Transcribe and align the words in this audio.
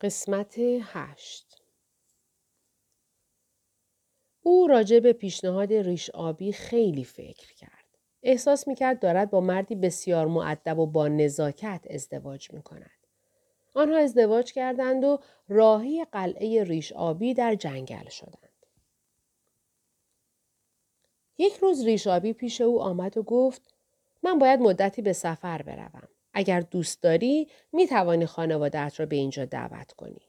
قسمت 0.00 0.54
هشت 0.82 1.62
او 4.42 4.66
راجع 4.66 5.00
به 5.00 5.12
پیشنهاد 5.12 5.72
ریش 5.72 6.10
آبی 6.10 6.52
خیلی 6.52 7.04
فکر 7.04 7.54
کرد. 7.54 7.84
احساس 8.22 8.68
می‌کرد 8.68 9.00
دارد 9.00 9.30
با 9.30 9.40
مردی 9.40 9.74
بسیار 9.74 10.26
معدب 10.26 10.78
و 10.78 10.86
با 10.86 11.08
نزاکت 11.08 11.86
ازدواج 11.90 12.52
می‌کند. 12.52 12.90
آنها 13.74 13.96
ازدواج 13.96 14.52
کردند 14.52 15.04
و 15.04 15.18
راهی 15.48 16.04
قلعه 16.04 16.64
ریش 16.64 16.92
آبی 16.92 17.34
در 17.34 17.54
جنگل 17.54 18.08
شدند. 18.08 18.66
یک 21.38 21.56
روز 21.56 21.84
ریش 21.84 22.06
آبی 22.06 22.32
پیش 22.32 22.60
او 22.60 22.82
آمد 22.82 23.16
و 23.16 23.22
گفت 23.22 23.74
من 24.22 24.38
باید 24.38 24.60
مدتی 24.60 25.02
به 25.02 25.12
سفر 25.12 25.62
بروم. 25.62 26.08
اگر 26.38 26.60
دوست 26.60 27.02
داری 27.02 27.48
می 27.72 27.86
توانی 27.86 28.26
خانوادت 28.26 28.94
را 28.96 29.06
به 29.06 29.16
اینجا 29.16 29.44
دعوت 29.44 29.92
کنی. 29.92 30.20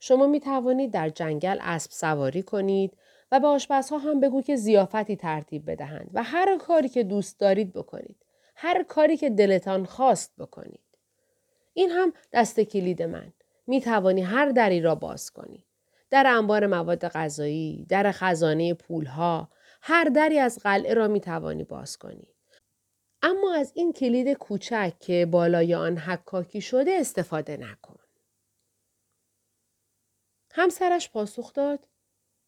شما 0.00 0.26
می 0.26 0.40
توانید 0.40 0.90
در 0.90 1.08
جنگل 1.08 1.58
اسب 1.60 1.90
سواری 1.90 2.42
کنید 2.42 2.96
و 3.32 3.40
به 3.40 3.46
آشپزها 3.46 3.98
هم 3.98 4.20
بگو 4.20 4.42
که 4.42 4.56
زیافتی 4.56 5.16
ترتیب 5.16 5.70
بدهند 5.70 6.10
و 6.14 6.22
هر 6.22 6.58
کاری 6.58 6.88
که 6.88 7.02
دوست 7.02 7.40
دارید 7.40 7.72
بکنید. 7.72 8.16
هر 8.56 8.82
کاری 8.82 9.16
که 9.16 9.30
دلتان 9.30 9.84
خواست 9.84 10.32
بکنید. 10.38 10.80
این 11.74 11.90
هم 11.90 12.12
دست 12.32 12.60
کلید 12.60 13.02
من. 13.02 13.32
می 13.66 13.80
توانی 13.80 14.22
هر 14.22 14.48
دری 14.48 14.80
را 14.80 14.94
باز 14.94 15.30
کنی. 15.30 15.64
در 16.10 16.26
انبار 16.26 16.66
مواد 16.66 17.08
غذایی، 17.08 17.86
در 17.88 18.12
خزانه 18.12 18.74
پولها، 18.74 19.48
هر 19.82 20.04
دری 20.04 20.38
از 20.38 20.58
قلعه 20.58 20.94
را 20.94 21.08
می 21.08 21.20
توانی 21.20 21.64
باز 21.64 21.96
کنی. 21.96 22.33
اما 23.26 23.54
از 23.54 23.72
این 23.74 23.92
کلید 23.92 24.32
کوچک 24.32 24.94
که 25.00 25.26
بالای 25.30 25.74
آن 25.74 25.98
حکاکی 25.98 26.60
شده 26.60 26.90
استفاده 27.00 27.56
نکن. 27.56 27.98
همسرش 30.50 31.10
پاسخ 31.10 31.52
داد 31.52 31.88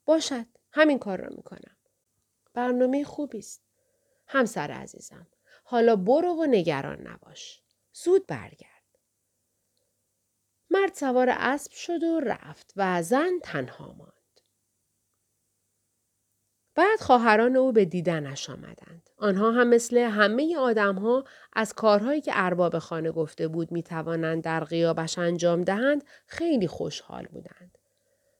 باشد 0.05 0.47
همین 0.73 0.99
کار 0.99 1.21
را 1.21 1.29
می‌کنم. 1.37 1.77
برنامه 2.55 3.05
خوبی 3.05 3.39
است. 3.39 3.63
همسر 4.27 4.71
عزیزم 4.71 5.27
حالا 5.65 5.97
برو 5.97 6.33
و 6.35 6.47
نگران 6.47 7.07
نباش. 7.07 7.63
زود 7.93 8.27
برگرد. 8.27 8.99
مرد 10.71 10.95
سوار 10.95 11.29
اسب 11.31 11.73
شد 11.73 12.03
و 12.03 12.21
رفت 12.21 12.73
و 12.77 13.03
زن 13.03 13.39
تنها 13.43 13.93
ماند. 13.93 14.16
بعد 16.77 17.01
خواهران 17.01 17.57
او 17.57 17.73
به 17.73 17.85
دیدنش 17.85 18.51
آمدند. 18.51 19.11
آنها 19.19 19.51
هم 19.51 19.69
مثل 19.69 19.97
همه 19.97 20.57
آدمها 20.57 21.25
از 21.53 21.73
کارهایی 21.73 22.21
که 22.21 22.33
ارباب 22.35 22.79
خانه 22.79 23.13
گفته 23.13 23.49
بود 23.49 23.73
می 23.73 23.83
توانند 23.83 24.43
در 24.43 24.65
غیابش 24.65 25.19
انجام 25.19 25.63
دهند 25.63 26.05
خیلی 26.27 26.67
خوشحال 26.67 27.27
بودند. 27.27 27.79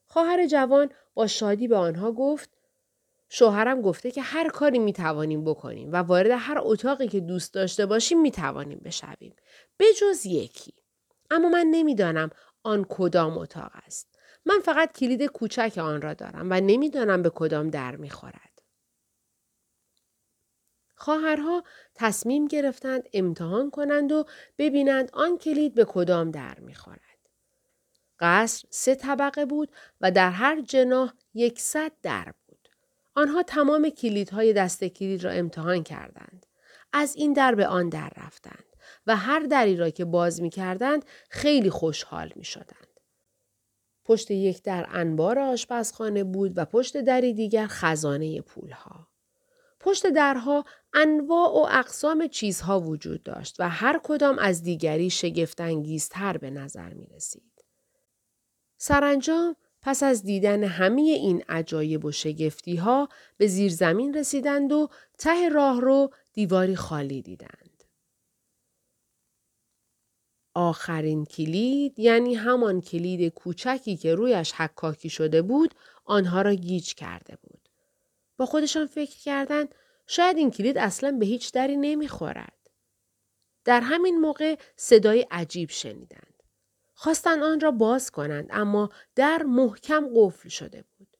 خواهر 0.05 0.47
جوان 0.47 0.89
با 1.13 1.27
شادی 1.27 1.67
به 1.67 1.75
آنها 1.75 2.11
گفت 2.11 2.49
شوهرم 3.29 3.81
گفته 3.81 4.11
که 4.11 4.21
هر 4.21 4.49
کاری 4.49 4.79
می 4.79 4.93
توانیم 4.93 5.43
بکنیم 5.43 5.91
و 5.91 5.95
وارد 5.95 6.31
هر 6.31 6.57
اتاقی 6.61 7.07
که 7.07 7.19
دوست 7.19 7.53
داشته 7.53 7.85
باشیم 7.85 8.21
می 8.21 8.31
توانیم 8.31 8.81
بشویم. 8.85 9.35
بجز 9.79 10.25
یکی. 10.25 10.73
اما 11.31 11.49
من 11.49 11.67
نمی‌دانم 11.71 12.29
آن 12.63 12.85
کدام 12.89 13.37
اتاق 13.37 13.71
است. 13.85 14.16
من 14.47 14.59
فقط 14.63 14.91
کلید 14.91 15.25
کوچک 15.25 15.77
آن 15.77 16.01
را 16.01 16.13
دارم 16.13 16.47
و 16.51 16.61
نمی‌دانم 16.61 17.21
به 17.21 17.29
کدام 17.29 17.69
در 17.69 17.95
می‌خورد. 17.95 18.61
خواهرها 20.95 21.63
تصمیم 21.95 22.47
گرفتند 22.47 23.03
امتحان 23.13 23.71
کنند 23.71 24.11
و 24.11 24.25
ببینند 24.57 25.09
آن 25.13 25.37
کلید 25.37 25.73
به 25.75 25.85
کدام 25.85 26.31
در 26.31 26.59
می‌خورد. 26.59 26.99
قصر 28.19 28.67
سه 28.69 28.95
طبقه 28.95 29.45
بود 29.45 29.71
و 30.01 30.11
در 30.11 30.31
هر 30.31 30.61
جناح 30.61 31.13
یکصد 31.33 31.91
در 32.01 32.33
بود. 32.47 32.69
آنها 33.15 33.43
تمام 33.43 33.89
کلیدهای 33.89 34.53
دست 34.53 34.83
کلید 34.83 35.23
را 35.23 35.31
امتحان 35.31 35.83
کردند. 35.83 36.45
از 36.93 37.15
این 37.15 37.33
در 37.33 37.55
به 37.55 37.67
آن 37.67 37.89
در 37.89 38.11
رفتند 38.17 38.75
و 39.07 39.15
هر 39.15 39.39
دری 39.39 39.75
را 39.75 39.89
که 39.89 40.05
باز 40.05 40.41
می 40.41 40.49
کردند 40.49 41.05
خیلی 41.29 41.69
خوشحال 41.69 42.33
می 42.35 42.43
شدند. 42.43 42.86
پشت 44.07 44.31
یک 44.31 44.63
در 44.63 44.87
انبار 44.89 45.39
آشپزخانه 45.39 46.23
بود 46.23 46.53
و 46.55 46.65
پشت 46.65 46.97
دری 46.97 47.33
دیگر 47.33 47.67
خزانه 47.67 48.41
پولها. 48.41 49.07
پشت 49.79 50.07
درها 50.07 50.65
انواع 50.93 51.49
و 51.49 51.77
اقسام 51.79 52.27
چیزها 52.27 52.79
وجود 52.79 53.23
داشت 53.23 53.55
و 53.59 53.69
هر 53.69 53.99
کدام 54.03 54.39
از 54.39 54.63
دیگری 54.63 55.09
شگفتانگیزتر 55.09 56.37
به 56.37 56.49
نظر 56.49 56.93
می 56.93 57.07
رسید. 57.07 57.65
سرانجام 58.77 59.55
پس 59.81 60.03
از 60.03 60.23
دیدن 60.23 60.63
همه 60.63 61.01
این 61.01 61.43
عجایب 61.49 62.05
و 62.05 62.11
شگفتی 62.11 62.75
ها 62.75 63.09
به 63.37 63.47
زیر 63.47 63.71
زمین 63.71 64.13
رسیدند 64.13 64.71
و 64.71 64.89
ته 65.17 65.49
راه 65.49 65.81
رو 65.81 66.09
دیواری 66.33 66.75
خالی 66.75 67.21
دیدند. 67.21 67.66
آخرین 70.57 71.25
کلید 71.25 71.99
یعنی 71.99 72.35
همان 72.35 72.81
کلید 72.81 73.33
کوچکی 73.33 73.97
که 73.97 74.15
رویش 74.15 74.51
حکاکی 74.51 75.09
شده 75.09 75.41
بود 75.41 75.75
آنها 76.05 76.41
را 76.41 76.53
گیج 76.53 76.93
کرده 76.93 77.37
بود. 77.41 77.69
با 78.37 78.45
خودشان 78.45 78.87
فکر 78.87 79.19
کردند 79.19 79.75
شاید 80.07 80.37
این 80.37 80.51
کلید 80.51 80.77
اصلا 80.77 81.11
به 81.11 81.25
هیچ 81.25 81.51
دری 81.51 81.77
نمی‌خورد. 81.77 82.69
در 83.65 83.81
همین 83.81 84.19
موقع 84.19 84.55
صدای 84.75 85.27
عجیب 85.31 85.69
شنیدند. 85.69 86.43
خواستند 86.93 87.43
آن 87.43 87.59
را 87.59 87.71
باز 87.71 88.11
کنند 88.11 88.47
اما 88.49 88.89
در 89.15 89.43
محکم 89.43 90.09
قفل 90.15 90.49
شده 90.49 90.83
بود. 90.97 91.17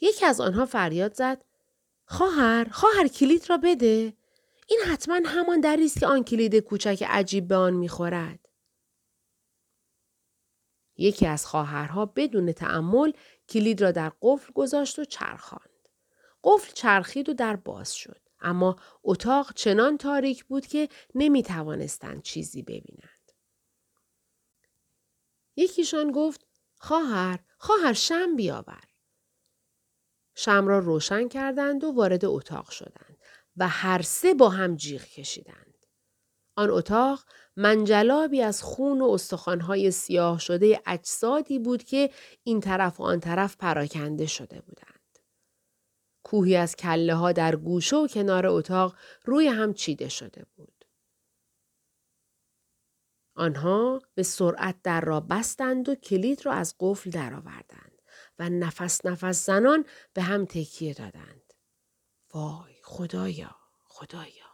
یکی 0.00 0.26
از 0.26 0.40
آنها 0.40 0.66
فریاد 0.66 1.14
زد 1.14 1.44
خواهر 2.04 2.68
خواهر 2.72 3.08
کلید 3.08 3.50
را 3.50 3.56
بده 3.56 4.12
این 4.70 4.80
حتما 4.86 5.20
همان 5.26 5.60
دری 5.60 5.84
است 5.84 6.00
که 6.00 6.06
آن 6.06 6.24
کلید 6.24 6.56
کوچک 6.56 7.04
عجیب 7.08 7.48
به 7.48 7.56
آن 7.56 7.74
می‌خورد. 7.74 8.48
یکی 10.96 11.26
از 11.26 11.46
خواهرها 11.46 12.06
بدون 12.06 12.52
تعمل 12.52 13.12
کلید 13.48 13.82
را 13.82 13.90
در 13.90 14.12
قفل 14.22 14.52
گذاشت 14.52 14.98
و 14.98 15.04
چرخاند. 15.04 15.88
قفل 16.44 16.72
چرخید 16.72 17.28
و 17.28 17.34
در 17.34 17.56
باز 17.56 17.94
شد. 17.94 18.20
اما 18.40 18.76
اتاق 19.04 19.54
چنان 19.54 19.98
تاریک 19.98 20.44
بود 20.44 20.66
که 20.66 20.88
نمی 21.14 21.42
توانستند 21.42 22.22
چیزی 22.22 22.62
ببینند. 22.62 23.32
یکیشان 25.56 26.12
گفت 26.12 26.46
خواهر 26.76 27.38
خواهر 27.58 27.92
شم 27.92 28.36
بیاور. 28.36 28.84
شم 30.34 30.66
را 30.66 30.78
روشن 30.78 31.28
کردند 31.28 31.84
و 31.84 31.92
وارد 31.92 32.24
اتاق 32.24 32.70
شدند. 32.70 33.07
و 33.58 33.68
هر 33.68 34.02
سه 34.02 34.34
با 34.34 34.48
هم 34.48 34.76
جیغ 34.76 35.04
کشیدند. 35.04 35.86
آن 36.56 36.70
اتاق 36.70 37.24
منجلابی 37.56 38.42
از 38.42 38.62
خون 38.62 39.00
و 39.00 39.04
استخوانهای 39.04 39.90
سیاه 39.90 40.38
شده 40.38 40.80
اجسادی 40.86 41.58
بود 41.58 41.82
که 41.82 42.10
این 42.44 42.60
طرف 42.60 43.00
و 43.00 43.02
آن 43.02 43.20
طرف 43.20 43.56
پراکنده 43.56 44.26
شده 44.26 44.60
بودند. 44.60 45.18
کوهی 46.22 46.56
از 46.56 46.76
کله 46.76 47.14
ها 47.14 47.32
در 47.32 47.56
گوشه 47.56 47.96
و 47.96 48.06
کنار 48.06 48.46
اتاق 48.46 48.96
روی 49.24 49.46
هم 49.48 49.74
چیده 49.74 50.08
شده 50.08 50.44
بود. 50.56 50.84
آنها 53.34 54.02
به 54.14 54.22
سرعت 54.22 54.82
در 54.82 55.00
را 55.00 55.20
بستند 55.20 55.88
و 55.88 55.94
کلید 55.94 56.46
را 56.46 56.52
از 56.52 56.74
قفل 56.80 57.10
درآوردند 57.10 58.02
و 58.38 58.48
نفس 58.48 59.06
نفس 59.06 59.46
زنان 59.46 59.84
به 60.12 60.22
هم 60.22 60.44
تکیه 60.44 60.94
دادند. 60.94 61.52
وای 62.34 62.77
خدایا 62.88 63.56
خدایا 63.84 64.48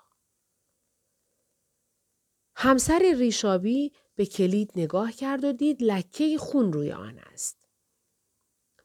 همسر 2.56 3.14
ریشابی 3.18 3.92
به 4.14 4.26
کلید 4.26 4.72
نگاه 4.76 5.12
کرد 5.12 5.44
و 5.44 5.52
دید 5.52 5.82
لکه 5.82 6.38
خون 6.38 6.72
روی 6.72 6.92
آن 6.92 7.18
است. 7.18 7.58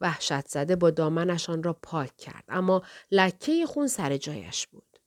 وحشت 0.01 0.48
زده 0.48 0.75
با 0.75 0.90
دامنشان 0.90 1.63
را 1.63 1.74
پاک 1.74 2.18
کرد 2.18 2.44
اما 2.48 2.81
لکه 3.12 3.66
خون 3.66 3.88
سر 3.88 4.18
جایش 4.18 4.68
بود. 4.68 5.00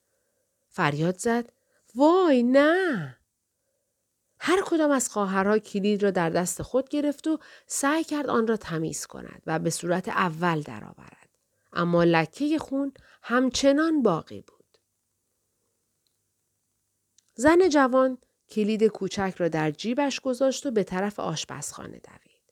فریاد 0.68 1.18
زد 1.18 1.52
وای 1.94 2.42
نه 2.42 3.16
هر 4.38 4.62
کدام 4.66 4.90
از 4.90 5.08
خواهرها 5.08 5.58
کلید 5.58 6.02
را 6.02 6.10
در 6.10 6.30
دست 6.30 6.62
خود 6.62 6.88
گرفت 6.88 7.26
و 7.26 7.38
سعی 7.66 8.04
کرد 8.04 8.30
آن 8.30 8.46
را 8.46 8.56
تمیز 8.56 9.06
کند 9.06 9.42
و 9.46 9.58
به 9.58 9.70
صورت 9.70 10.08
اول 10.08 10.60
درآورد 10.60 11.28
اما 11.72 12.04
لکه 12.04 12.58
خون 12.58 12.92
همچنان 13.22 14.02
باقی 14.02 14.40
بود. 14.40 14.78
زن 17.34 17.68
جوان 17.68 18.18
کلید 18.48 18.84
کوچک 18.84 19.34
را 19.36 19.48
در 19.48 19.70
جیبش 19.70 20.20
گذاشت 20.20 20.66
و 20.66 20.70
به 20.70 20.84
طرف 20.84 21.20
آشپزخانه 21.20 21.98
دوید. 21.98 22.42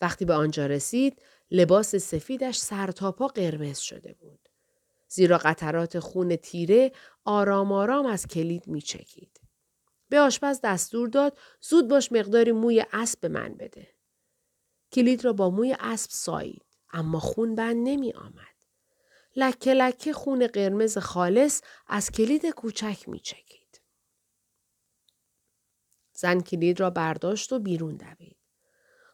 وقتی 0.00 0.24
به 0.24 0.34
آنجا 0.34 0.66
رسید، 0.66 1.22
لباس 1.50 1.96
سفیدش 1.96 2.56
سرتاپا 2.56 3.26
قرمز 3.26 3.78
شده 3.78 4.12
بود. 4.12 4.48
زیرا 5.08 5.38
قطرات 5.38 5.98
خون 5.98 6.36
تیره 6.36 6.92
آرام 7.24 7.72
آرام 7.72 8.06
از 8.06 8.26
کلید 8.26 8.68
می 8.68 8.80
چکید. 8.80 9.40
به 10.08 10.20
آشپز 10.20 10.60
دستور 10.64 11.08
داد 11.08 11.38
زود 11.60 11.88
باش 11.88 12.12
مقداری 12.12 12.52
موی 12.52 12.84
اسب 12.92 13.20
به 13.20 13.28
من 13.28 13.54
بده. 13.54 13.88
کلید 14.92 15.24
را 15.24 15.32
با 15.32 15.50
موی 15.50 15.76
اسب 15.80 16.10
سایید 16.10 16.66
اما 16.92 17.20
خون 17.20 17.54
بند 17.54 17.88
نمی 17.88 18.12
آمد. 18.12 18.55
لکه 19.36 19.74
لکه 19.74 20.12
خون 20.12 20.46
قرمز 20.46 20.98
خالص 20.98 21.62
از 21.86 22.10
کلید 22.10 22.46
کوچک 22.46 23.08
می 23.08 23.20
چکید. 23.20 23.80
زن 26.12 26.40
کلید 26.40 26.80
را 26.80 26.90
برداشت 26.90 27.52
و 27.52 27.58
بیرون 27.58 27.96
دوید. 27.96 28.36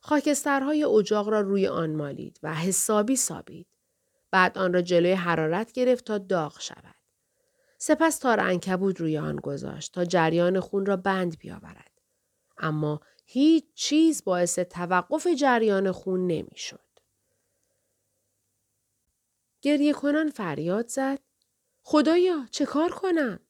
خاکسترهای 0.01 0.85
اجاق 0.85 1.29
را 1.29 1.41
روی 1.41 1.67
آن 1.67 1.95
مالید 1.95 2.41
و 2.43 2.55
حسابی 2.55 3.17
سابید. 3.17 3.67
بعد 4.31 4.59
آن 4.59 4.73
را 4.73 4.83
جلوی 4.83 5.13
حرارت 5.13 5.73
گرفت 5.73 6.05
تا 6.05 6.19
داغ 6.19 6.61
شود. 6.61 6.95
سپس 7.79 8.19
تار 8.19 8.41
انکبود 8.41 9.01
روی 9.01 9.19
آن 9.19 9.37
گذاشت 9.37 9.95
تا 9.95 10.05
جریان 10.05 10.61
خون 10.61 10.87
را 10.87 10.97
بند 10.97 11.39
بیاورد. 11.39 11.91
اما 12.59 13.01
هیچ 13.27 13.65
چیز 13.75 14.25
باعث 14.25 14.59
توقف 14.59 15.27
جریان 15.27 15.93
خون 15.93 16.27
نمی‌شد. 16.27 16.92
گریه 19.63 19.93
کنان 19.93 20.31
فریاد 20.31 20.89
زد. 20.89 21.19
خدایا 21.83 22.47
چه 22.51 22.67
کار 22.67 22.91
کنم؟ 22.91 23.41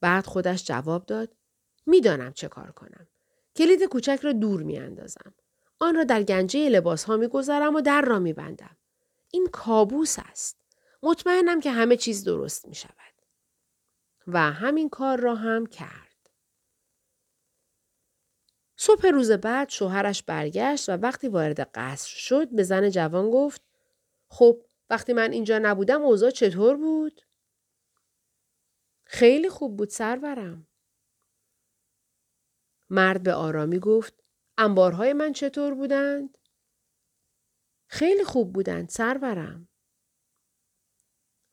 بعد 0.00 0.26
خودش 0.26 0.64
جواب 0.64 1.06
داد. 1.06 1.36
می‌دانم 1.86 2.32
چه 2.32 2.48
کار 2.48 2.72
کنم. 2.72 3.06
کلید 3.56 3.82
کوچک 3.82 4.18
را 4.22 4.32
دور 4.32 4.62
می 4.62 4.78
اندازم. 4.78 5.34
آن 5.78 5.94
را 5.94 6.04
در 6.04 6.22
گنجه 6.22 6.68
لباس 6.68 7.04
ها 7.04 7.16
می 7.16 7.28
گذارم 7.28 7.74
و 7.74 7.80
در 7.80 8.02
را 8.02 8.18
می 8.18 8.32
بندم. 8.32 8.76
این 9.30 9.48
کابوس 9.52 10.16
است. 10.18 10.56
مطمئنم 11.02 11.60
که 11.60 11.70
همه 11.70 11.96
چیز 11.96 12.24
درست 12.24 12.68
می 12.68 12.74
شود. 12.74 12.94
و 14.26 14.52
همین 14.52 14.88
کار 14.88 15.20
را 15.20 15.34
هم 15.34 15.66
کرد. 15.66 16.30
صبح 18.76 19.06
روز 19.06 19.30
بعد 19.30 19.68
شوهرش 19.68 20.22
برگشت 20.22 20.88
و 20.88 20.92
وقتی 20.92 21.28
وارد 21.28 21.60
قصر 21.74 22.08
شد 22.08 22.48
به 22.50 22.62
زن 22.62 22.90
جوان 22.90 23.30
گفت 23.30 23.65
خب 24.28 24.62
وقتی 24.90 25.12
من 25.12 25.32
اینجا 25.32 25.58
نبودم 25.62 26.02
اوضاع 26.02 26.30
چطور 26.30 26.76
بود؟ 26.76 27.20
خیلی 29.04 29.48
خوب 29.48 29.76
بود 29.76 29.88
سرورم. 29.88 30.66
مرد 32.90 33.22
به 33.22 33.32
آرامی 33.34 33.78
گفت 33.78 34.14
انبارهای 34.58 35.12
من 35.12 35.32
چطور 35.32 35.74
بودند؟ 35.74 36.38
خیلی 37.88 38.24
خوب 38.24 38.52
بودند 38.52 38.88
سرورم. 38.88 39.68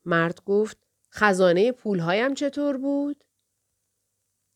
مرد 0.05 0.43
گفت 0.43 0.87
خزانه 1.13 1.71
پولهایم 1.71 2.33
چطور 2.33 2.77
بود؟ 2.77 3.23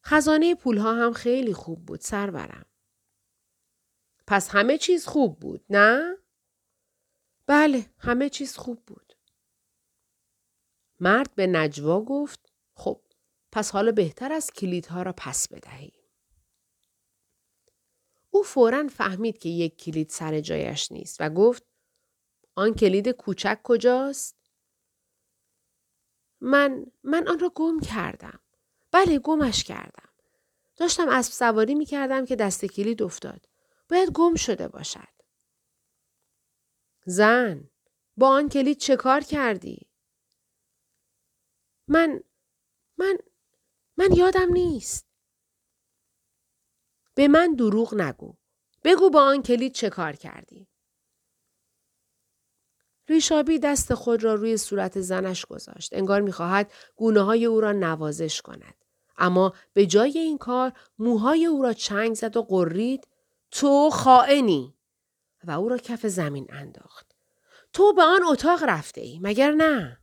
خزانه 0.06 0.56
پولها 0.56 0.94
هم 0.94 1.14
خیلی 1.14 1.54
خوب 1.54 1.86
بود 1.86 2.02
سرورم. 2.02 2.66
پس 4.28 4.50
همه 4.50 4.78
چیز 4.78 5.08
خوب 5.08 5.40
بود 5.40 5.66
نه؟ 5.70 6.18
بله 7.48 7.86
همه 8.00 8.30
چیز 8.30 8.58
خوب 8.58 8.86
بود. 8.86 9.14
مرد 11.00 11.36
به 11.36 11.48
نجوا 11.48 12.02
گفت 12.02 12.52
خب 12.74 13.02
پس 13.52 13.72
حالا 13.72 13.92
بهتر 13.92 14.34
از 14.34 14.52
کلیدها 14.52 15.02
را 15.02 15.14
پس 15.18 15.48
بدهی. 15.48 15.94
او 18.30 18.44
فورا 18.44 18.88
فهمید 18.88 19.38
که 19.38 19.50
یک 19.50 19.78
کلید 19.78 20.10
سر 20.10 20.40
جایش 20.40 20.92
نیست 20.92 21.18
و 21.20 21.30
گفت 21.30 21.64
آن 22.56 22.74
کلید 22.74 23.10
کوچک 23.10 23.60
کجاست؟ 23.64 24.38
من 26.42 26.86
من 27.04 27.28
آن 27.28 27.40
را 27.40 27.52
گم 27.56 27.80
کردم. 27.80 28.40
بله 28.92 29.20
گمش 29.20 29.64
کردم. 29.64 30.10
داشتم 30.76 31.10
اسب 31.10 31.34
سواری 31.34 31.76
می 31.76 31.86
کردم 31.86 32.26
که 32.26 32.36
دست 32.36 32.66
کلید 32.66 33.04
افتاد. 33.04 33.50
باید 33.90 34.12
گم 34.12 34.36
شده 34.36 34.68
باشد. 34.68 35.17
زن 37.10 37.70
با 38.18 38.30
آن 38.30 38.50
کلید 38.50 38.78
چه 38.78 38.96
کار 38.96 39.22
کردی؟ 39.22 39.88
من 41.88 42.24
من 42.98 43.18
من 43.98 44.12
یادم 44.12 44.54
نیست. 44.54 45.08
به 47.16 47.28
من 47.28 47.54
دروغ 47.54 47.96
نگو. 47.96 48.34
بگو 48.84 49.10
با 49.10 49.24
آن 49.24 49.42
کلید 49.42 49.74
چه 49.74 49.90
کار 49.90 50.14
کردی؟ 50.14 50.68
ریشابی 53.08 53.60
دست 53.60 53.94
خود 53.94 54.24
را 54.24 54.34
روی 54.34 54.58
صورت 54.58 55.02
زنش 55.02 55.46
گذاشت. 55.46 55.94
انگار 55.94 56.22
می‌خواهد 56.22 56.72
گونه 56.96 57.22
های 57.22 57.46
او 57.46 57.62
را 57.62 57.72
نوازش 57.72 58.42
کند. 58.42 58.86
اما 59.18 59.54
به 59.74 59.86
جای 59.86 60.18
این 60.20 60.38
کار 60.38 60.74
موهای 61.00 61.46
او 61.46 61.62
را 61.64 61.74
چنگ 61.74 62.16
زد 62.16 62.38
و 62.38 62.42
قرید 62.44 63.08
تو 63.52 63.90
خائنی 63.90 64.77
و 65.44 65.52
او 65.52 65.70
را 65.70 65.78
کف 65.78 66.06
زمین 66.06 66.48
انداخت. 66.50 67.16
تو 67.74 67.94
به 67.94 68.02
آن 68.02 68.24
اتاق 68.24 68.64
رفته 68.64 69.02
ای 69.02 69.20
مگر 69.22 69.52
نه؟ 69.52 69.98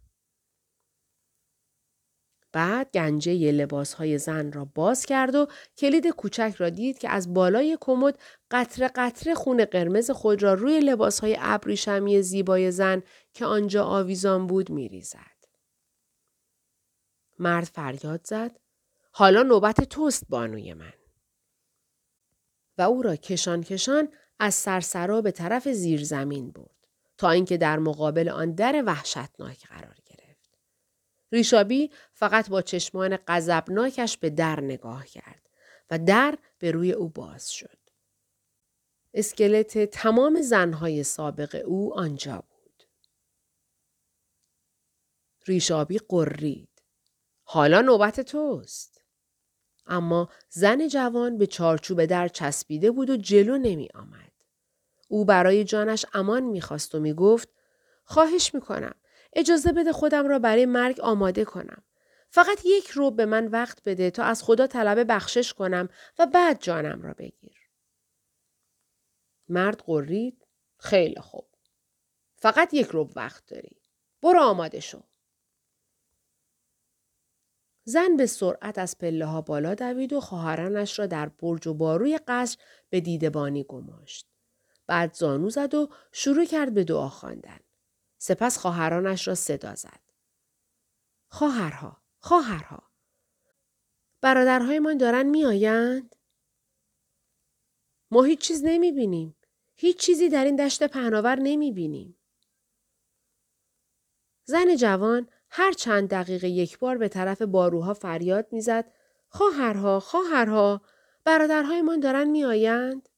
بعد 2.52 2.90
گنجه 2.94 3.52
لباس 3.52 3.94
های 3.94 4.18
زن 4.18 4.52
را 4.52 4.64
باز 4.64 5.06
کرد 5.06 5.34
و 5.34 5.46
کلید 5.78 6.06
کوچک 6.06 6.54
را 6.58 6.70
دید 6.70 6.98
که 6.98 7.08
از 7.08 7.34
بالای 7.34 7.78
کمد 7.80 8.18
قطره 8.50 8.88
قطره 8.88 9.34
خون 9.34 9.64
قرمز 9.64 10.10
خود 10.10 10.42
را 10.42 10.54
روی 10.54 10.80
لباس 10.80 11.20
های 11.20 11.36
ابریشمی 11.40 12.22
زیبای 12.22 12.70
زن 12.70 13.02
که 13.32 13.44
آنجا 13.44 13.84
آویزان 13.84 14.46
بود 14.46 14.70
میریزد. 14.70 15.34
مرد 17.38 17.64
فریاد 17.64 18.20
زد. 18.24 18.60
حالا 19.12 19.42
نوبت 19.42 19.84
توست 19.84 20.24
بانوی 20.28 20.74
من. 20.74 20.92
و 22.78 22.82
او 22.82 23.02
را 23.02 23.16
کشان 23.16 23.62
کشان 23.62 24.08
از 24.38 24.54
سرسرا 24.54 25.20
به 25.20 25.30
طرف 25.30 25.68
زیر 25.68 26.04
زمین 26.04 26.50
برد 26.50 26.70
تا 27.18 27.30
اینکه 27.30 27.56
در 27.56 27.78
مقابل 27.78 28.28
آن 28.28 28.52
در 28.52 28.82
وحشتناک 28.86 29.66
قرار 29.66 29.94
ریشابی 31.34 31.90
فقط 32.12 32.48
با 32.48 32.62
چشمان 32.62 33.18
غضبناکش 33.28 34.18
به 34.18 34.30
در 34.30 34.60
نگاه 34.60 35.06
کرد 35.06 35.48
و 35.90 35.98
در 35.98 36.38
به 36.58 36.70
روی 36.70 36.92
او 36.92 37.08
باز 37.08 37.50
شد. 37.50 37.78
اسکلت 39.14 39.78
تمام 39.78 40.40
زنهای 40.40 41.02
سابق 41.02 41.62
او 41.66 41.94
آنجا 41.98 42.44
بود. 42.50 42.82
ریشابی 45.46 45.98
قرید. 46.08 46.82
حالا 47.42 47.80
نوبت 47.80 48.20
توست. 48.20 48.93
اما 49.86 50.28
زن 50.48 50.88
جوان 50.88 51.38
به 51.38 51.46
چارچوب 51.46 52.04
در 52.04 52.28
چسبیده 52.28 52.90
بود 52.90 53.10
و 53.10 53.16
جلو 53.16 53.58
نمی 53.58 53.88
آمد. 53.94 54.32
او 55.08 55.24
برای 55.24 55.64
جانش 55.64 56.06
امان 56.12 56.42
می‌خواست 56.42 56.94
و 56.94 57.00
می‌گفت 57.00 57.48
خواهش 58.04 58.54
می‌کنم 58.54 58.94
اجازه 59.32 59.72
بده 59.72 59.92
خودم 59.92 60.28
را 60.28 60.38
برای 60.38 60.66
مرگ 60.66 61.00
آماده 61.00 61.44
کنم. 61.44 61.82
فقط 62.30 62.58
یک 62.64 62.88
رو 62.88 63.10
به 63.10 63.26
من 63.26 63.46
وقت 63.46 63.78
بده 63.84 64.10
تا 64.10 64.22
از 64.22 64.42
خدا 64.42 64.66
طلب 64.66 65.12
بخشش 65.12 65.52
کنم 65.52 65.88
و 66.18 66.26
بعد 66.26 66.62
جانم 66.62 67.02
را 67.02 67.14
بگیر. 67.18 67.58
مرد 69.48 69.82
قرید. 69.86 70.46
خیلی 70.78 71.20
خوب. 71.20 71.46
فقط 72.36 72.74
یک 72.74 72.86
رو 72.86 73.10
وقت 73.16 73.46
داری. 73.46 73.76
برو 74.22 74.40
آماده 74.40 74.80
شو. 74.80 75.02
زن 77.84 78.16
به 78.16 78.26
سرعت 78.26 78.78
از 78.78 78.98
پله 78.98 79.26
ها 79.26 79.40
بالا 79.40 79.74
دوید 79.74 80.12
و 80.12 80.20
خواهرانش 80.20 80.98
را 80.98 81.06
در 81.06 81.28
برج 81.28 81.66
و 81.66 81.74
باروی 81.74 82.18
قصر 82.28 82.58
به 82.90 83.00
دیدبانی 83.00 83.64
گماشت. 83.64 84.26
بعد 84.86 85.14
زانو 85.14 85.50
زد 85.50 85.74
و 85.74 85.88
شروع 86.12 86.44
کرد 86.44 86.74
به 86.74 86.84
دعا 86.84 87.08
خواندن. 87.08 87.60
سپس 88.18 88.58
خواهرانش 88.58 89.28
را 89.28 89.34
صدا 89.34 89.74
زد. 89.74 90.00
خواهرها، 91.28 92.02
خواهرها. 92.18 92.90
برادرهایمان 94.20 94.98
دارن 94.98 95.26
میآیند؟ 95.26 96.16
ما 98.10 98.22
هیچ 98.22 98.40
چیز 98.40 98.62
نمی 98.64 98.92
بینیم. 98.92 99.36
هیچ 99.76 99.98
چیزی 99.98 100.28
در 100.28 100.44
این 100.44 100.56
دشت 100.56 100.86
پهناور 100.86 101.38
نمی 101.40 101.72
بینیم. 101.72 102.18
زن 104.44 104.76
جوان 104.76 105.28
هر 105.56 105.72
چند 105.72 106.08
دقیقه 106.08 106.48
یک 106.48 106.78
بار 106.78 106.98
به 106.98 107.08
طرف 107.08 107.42
باروها 107.42 107.94
فریاد 107.94 108.46
می‌زد 108.52 108.92
خواهرها 109.28 110.00
خواهرها 110.00 110.82
برادرهایمان 111.24 112.00
دارن 112.00 112.30
میآیند 112.30 113.08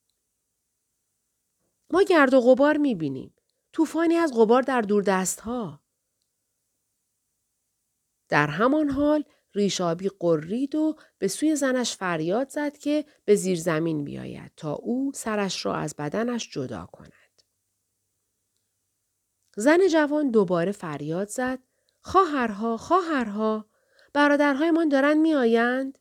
ما 1.90 2.02
گرد 2.02 2.34
و 2.34 2.40
غبار 2.40 2.76
می 2.76 2.94
بینیم. 2.94 3.34
طوفانی 3.72 4.16
از 4.16 4.32
غبار 4.36 4.62
در 4.62 4.80
دست 4.80 5.40
ها. 5.40 5.80
در 8.28 8.46
همان 8.46 8.90
حال 8.90 9.24
ریشابی 9.54 10.10
قرید 10.20 10.74
و 10.74 10.96
به 11.18 11.28
سوی 11.28 11.56
زنش 11.56 11.96
فریاد 11.96 12.48
زد 12.48 12.78
که 12.78 13.04
به 13.24 13.34
زیر 13.34 13.58
زمین 13.58 14.04
بیاید 14.04 14.52
تا 14.56 14.72
او 14.72 15.12
سرش 15.14 15.66
را 15.66 15.74
از 15.74 15.94
بدنش 15.98 16.50
جدا 16.50 16.86
کند. 16.92 17.42
زن 19.56 19.88
جوان 19.92 20.30
دوباره 20.30 20.72
فریاد 20.72 21.28
زد 21.28 21.58
خواهرها 22.06 22.76
خواهرها 22.76 23.66
برادرهایمان 24.12 24.88
دارند 24.88 25.16
میآیند 25.16 25.98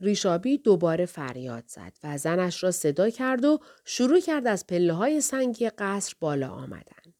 ریشابی 0.00 0.58
دوباره 0.58 1.06
فریاد 1.06 1.64
زد 1.66 1.92
و 2.02 2.18
زنش 2.18 2.64
را 2.64 2.70
صدا 2.70 3.10
کرد 3.10 3.44
و 3.44 3.58
شروع 3.84 4.20
کرد 4.20 4.46
از 4.46 4.66
پله 4.66 4.92
های 4.92 5.20
سنگی 5.20 5.70
قصر 5.70 6.14
بالا 6.20 6.48
آمدن. 6.48 7.14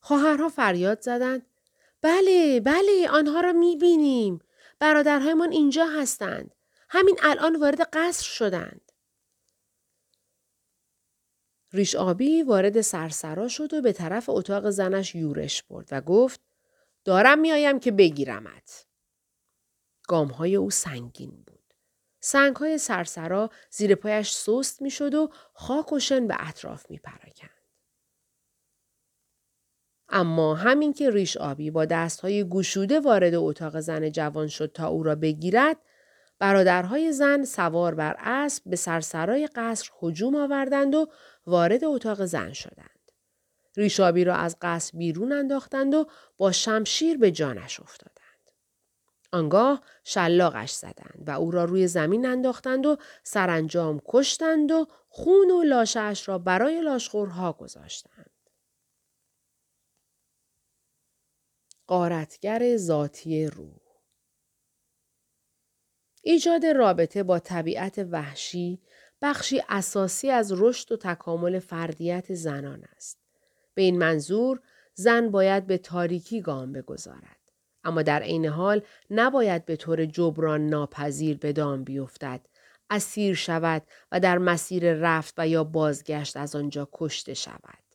خواهرها 0.00 0.48
فریاد 0.48 1.00
زدند 1.00 1.46
بله 2.02 2.60
بله 2.60 3.08
آنها 3.10 3.40
را 3.40 3.52
می 3.52 3.76
بینیم. 3.76 4.38
برادرهایمان 4.78 5.52
اینجا 5.52 5.86
هستند. 5.86 6.54
همین 6.90 7.18
الان 7.22 7.56
وارد 7.56 7.80
قصر 7.92 8.24
شدند. 8.24 8.87
ریش 11.72 11.94
آبی 11.94 12.42
وارد 12.42 12.80
سرسرا 12.80 13.48
شد 13.48 13.74
و 13.74 13.80
به 13.80 13.92
طرف 13.92 14.28
اتاق 14.28 14.70
زنش 14.70 15.14
یورش 15.14 15.62
برد 15.62 15.88
و 15.90 16.00
گفت 16.00 16.40
دارم 17.04 17.38
میآیم 17.38 17.80
که 17.80 17.90
بگیرمت. 17.90 18.86
های 20.10 20.56
او 20.56 20.70
سنگین 20.70 21.42
بود. 21.46 21.74
سنگ 22.20 22.56
های 22.56 22.78
سرسرا 22.78 23.50
زیر 23.70 23.94
پایش 23.94 24.32
سست 24.32 24.82
می 24.82 24.90
شد 24.90 25.14
و 25.14 25.30
خاک 25.52 25.92
و 25.92 25.98
شن 25.98 26.26
به 26.26 26.36
اطراف 26.38 26.90
می 26.90 26.98
پراکند. 26.98 27.50
اما 30.08 30.54
همین 30.54 30.92
که 30.92 31.10
ریش 31.10 31.36
آبی 31.36 31.70
با 31.70 31.84
دستهای 31.84 32.48
گشوده 32.48 33.00
وارد 33.00 33.34
اتاق 33.34 33.80
زن 33.80 34.10
جوان 34.10 34.48
شد 34.48 34.72
تا 34.74 34.88
او 34.88 35.02
را 35.02 35.14
بگیرد، 35.14 35.76
برادرهای 36.38 37.12
زن 37.12 37.44
سوار 37.44 37.94
بر 37.94 38.16
اسب 38.18 38.62
به 38.66 38.76
سرسرای 38.76 39.48
قصر 39.54 39.90
هجوم 40.02 40.36
آوردند 40.36 40.94
و 40.94 41.06
وارد 41.46 41.84
اتاق 41.84 42.24
زن 42.24 42.52
شدند. 42.52 43.12
ریشابی 43.76 44.24
را 44.24 44.34
از 44.34 44.56
قصر 44.62 44.98
بیرون 44.98 45.32
انداختند 45.32 45.94
و 45.94 46.06
با 46.36 46.52
شمشیر 46.52 47.18
به 47.18 47.30
جانش 47.30 47.80
افتادند. 47.80 48.18
آنگاه 49.32 49.82
شلاقش 50.04 50.70
زدند 50.72 51.24
و 51.26 51.30
او 51.30 51.50
را 51.50 51.64
روی 51.64 51.86
زمین 51.86 52.26
انداختند 52.26 52.86
و 52.86 52.96
سرانجام 53.22 54.00
کشتند 54.06 54.70
و 54.70 54.86
خون 55.08 55.50
و 55.50 55.62
لاشش 55.62 56.24
را 56.26 56.38
برای 56.38 56.80
لاشخورها 56.80 57.52
گذاشتند. 57.52 58.30
قارتگر 61.86 62.76
ذاتی 62.76 63.46
روح 63.46 63.87
ایجاد 66.30 66.66
رابطه 66.66 67.22
با 67.22 67.38
طبیعت 67.38 68.06
وحشی 68.10 68.80
بخشی 69.22 69.62
اساسی 69.68 70.30
از 70.30 70.52
رشد 70.56 70.92
و 70.92 70.96
تکامل 70.96 71.58
فردیت 71.58 72.34
زنان 72.34 72.84
است. 72.96 73.18
به 73.74 73.82
این 73.82 73.98
منظور 73.98 74.60
زن 74.94 75.30
باید 75.30 75.66
به 75.66 75.78
تاریکی 75.78 76.40
گام 76.40 76.72
بگذارد. 76.72 77.52
اما 77.84 78.02
در 78.02 78.22
عین 78.22 78.46
حال 78.46 78.82
نباید 79.10 79.64
به 79.64 79.76
طور 79.76 80.04
جبران 80.04 80.66
ناپذیر 80.66 81.38
به 81.38 81.52
دام 81.52 81.84
بیفتد 81.84 82.40
اسیر 82.90 83.34
شود 83.34 83.82
و 84.12 84.20
در 84.20 84.38
مسیر 84.38 84.92
رفت 84.94 85.34
و 85.38 85.48
یا 85.48 85.64
بازگشت 85.64 86.36
از 86.36 86.56
آنجا 86.56 86.88
کشته 86.92 87.34
شود 87.34 87.87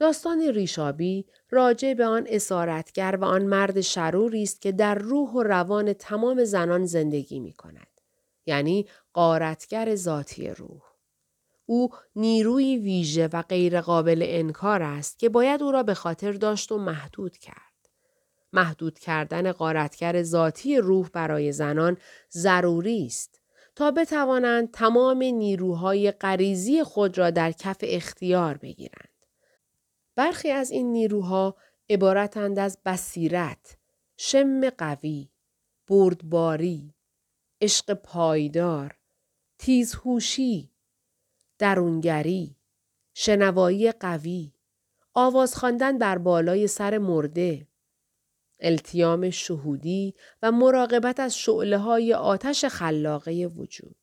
داستان 0.00 0.40
ریشابی 0.40 1.26
راجع 1.50 1.94
به 1.94 2.06
آن 2.06 2.26
اسارتگر 2.28 3.18
و 3.20 3.24
آن 3.24 3.42
مرد 3.42 3.80
شروری 3.80 4.42
است 4.42 4.60
که 4.60 4.72
در 4.72 4.94
روح 4.94 5.30
و 5.30 5.42
روان 5.42 5.92
تمام 5.92 6.44
زنان 6.44 6.84
زندگی 6.84 7.40
می 7.40 7.52
کند. 7.52 8.00
یعنی 8.46 8.86
قارتگر 9.12 9.94
ذاتی 9.94 10.48
روح. 10.48 10.82
او 11.66 11.90
نیروی 12.16 12.76
ویژه 12.76 13.28
و 13.32 13.42
غیرقابل 13.42 14.24
انکار 14.26 14.82
است 14.82 15.18
که 15.18 15.28
باید 15.28 15.62
او 15.62 15.72
را 15.72 15.82
به 15.82 15.94
خاطر 15.94 16.32
داشت 16.32 16.72
و 16.72 16.78
محدود 16.78 17.36
کرد. 17.36 17.88
محدود 18.52 18.98
کردن 18.98 19.52
قارتگر 19.52 20.22
ذاتی 20.22 20.76
روح 20.76 21.08
برای 21.08 21.52
زنان 21.52 21.96
ضروری 22.32 23.06
است 23.06 23.40
تا 23.76 23.90
بتوانند 23.90 24.70
تمام 24.70 25.22
نیروهای 25.22 26.10
غریزی 26.10 26.82
خود 26.84 27.18
را 27.18 27.30
در 27.30 27.52
کف 27.52 27.78
اختیار 27.82 28.56
بگیرند. 28.56 29.09
برخی 30.20 30.50
از 30.50 30.70
این 30.70 30.92
نیروها 30.92 31.56
عبارتند 31.90 32.58
از 32.58 32.78
بصیرت، 32.86 33.76
شم 34.16 34.70
قوی، 34.70 35.28
بردباری، 35.88 36.94
عشق 37.60 37.94
پایدار، 37.94 38.98
تیزهوشی، 39.58 40.70
درونگری، 41.58 42.56
شنوایی 43.14 43.92
قوی، 43.92 44.52
آواز 45.14 45.56
خواندن 45.56 45.98
بر 45.98 46.18
بالای 46.18 46.66
سر 46.66 46.98
مرده، 46.98 47.66
التیام 48.60 49.30
شهودی 49.30 50.14
و 50.42 50.52
مراقبت 50.52 51.20
از 51.20 51.38
شعله 51.38 51.78
های 51.78 52.14
آتش 52.14 52.64
خلاقه 52.64 53.46
وجود. 53.46 53.99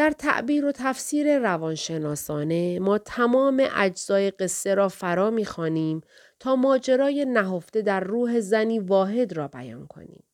در 0.00 0.10
تعبیر 0.10 0.64
و 0.64 0.72
تفسیر 0.72 1.38
روانشناسانه 1.38 2.78
ما 2.78 2.98
تمام 2.98 3.68
اجزای 3.76 4.30
قصه 4.30 4.74
را 4.74 4.88
فرا 4.88 5.30
می‌خوانیم 5.30 6.00
تا 6.38 6.56
ماجرای 6.56 7.24
نهفته 7.24 7.82
در 7.82 8.00
روح 8.00 8.40
زنی 8.40 8.78
واحد 8.78 9.32
را 9.32 9.48
بیان 9.48 9.86
کنیم. 9.86 10.24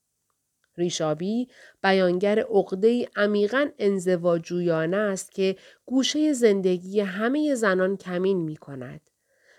ریشابی 0.76 1.48
بیانگر 1.82 2.38
عقده 2.38 3.08
عمیقا 3.16 3.68
انزواجویانه 3.78 4.96
است 4.96 5.32
که 5.32 5.56
گوشه 5.86 6.32
زندگی 6.32 7.00
همه 7.00 7.54
زنان 7.54 7.96
کمین 7.96 8.38
می 8.38 8.56
کند. 8.56 9.00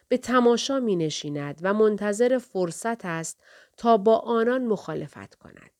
به 0.07 0.17
تماشا 0.17 0.79
می 0.79 0.95
نشیند 0.95 1.59
و 1.61 1.73
منتظر 1.73 2.37
فرصت 2.37 3.05
است 3.05 3.39
تا 3.77 3.97
با 3.97 4.17
آنان 4.17 4.65
مخالفت 4.65 5.35
کند. 5.35 5.76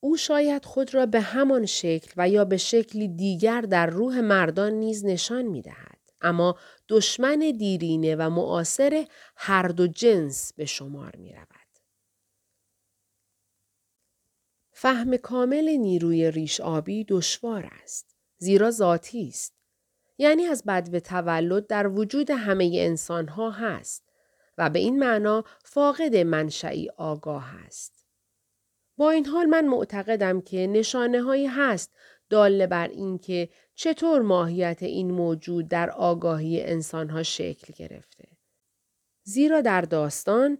او 0.00 0.16
شاید 0.16 0.64
خود 0.64 0.94
را 0.94 1.06
به 1.06 1.20
همان 1.20 1.66
شکل 1.66 2.12
و 2.16 2.28
یا 2.28 2.44
به 2.44 2.56
شکلی 2.56 3.08
دیگر 3.08 3.60
در 3.60 3.86
روح 3.86 4.20
مردان 4.20 4.72
نیز 4.72 5.04
نشان 5.04 5.42
می 5.42 5.62
دهد. 5.62 5.98
اما 6.20 6.58
دشمن 6.88 7.38
دیرینه 7.38 8.16
و 8.16 8.30
معاصر 8.30 9.06
هر 9.36 9.68
دو 9.68 9.86
جنس 9.86 10.52
به 10.52 10.64
شمار 10.64 11.16
می 11.16 11.32
رود. 11.32 11.48
فهم 14.72 15.16
کامل 15.16 15.76
نیروی 15.76 16.30
ریش 16.30 16.60
آبی 16.60 17.04
دشوار 17.08 17.70
است. 17.82 18.16
زیرا 18.38 18.70
ذاتی 18.70 19.28
است. 19.28 19.54
یعنی 20.18 20.46
از 20.46 20.64
بدو 20.64 21.00
تولد 21.00 21.66
در 21.66 21.88
وجود 21.88 22.30
همه 22.30 22.70
انسان 22.74 23.28
ها 23.28 23.50
هست 23.50 24.08
و 24.58 24.70
به 24.70 24.78
این 24.78 24.98
معنا 24.98 25.44
فاقد 25.64 26.16
منشعی 26.16 26.88
آگاه 26.96 27.54
است. 27.66 27.97
با 28.98 29.10
این 29.10 29.26
حال 29.26 29.46
من 29.46 29.66
معتقدم 29.66 30.40
که 30.40 30.66
نشانه 30.66 31.22
هایی 31.22 31.46
هست 31.46 31.92
داله 32.30 32.66
بر 32.66 32.88
اینکه 32.88 33.48
چطور 33.74 34.22
ماهیت 34.22 34.82
این 34.82 35.10
موجود 35.10 35.68
در 35.68 35.90
آگاهی 35.90 36.62
انسان 36.62 37.10
ها 37.10 37.22
شکل 37.22 37.72
گرفته. 37.76 38.28
زیرا 39.22 39.60
در 39.60 39.80
داستان 39.80 40.58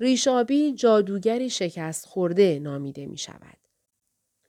ریشابی 0.00 0.72
جادوگری 0.72 1.50
شکست 1.50 2.06
خورده 2.06 2.58
نامیده 2.58 3.06
می 3.06 3.18
شود. 3.18 3.58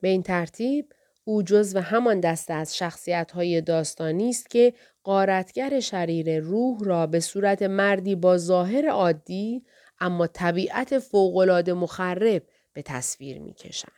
به 0.02 0.08
این 0.08 0.24
ترتیب 0.24 0.94
او 1.24 1.44
و 1.74 1.82
همان 1.82 2.20
دسته 2.20 2.54
از 2.54 2.78
شخصیت 2.78 3.32
های 3.32 3.62
داستانی 3.62 4.30
است 4.30 4.50
که 4.50 4.74
قارتگر 5.04 5.80
شریر 5.80 6.40
روح 6.40 6.84
را 6.84 7.08
به 7.08 7.20
صورت 7.20 7.62
مردی 7.62 8.16
با 8.16 8.38
ظاهر 8.38 8.90
عادی 8.90 9.66
اما 10.00 10.28
طبیعت 10.28 11.00
فوقالعاده 11.00 11.74
مخرب 11.74 12.44
به 12.74 12.82
تصویر 12.82 13.40
می 13.40 13.54
کشند. 13.54 13.92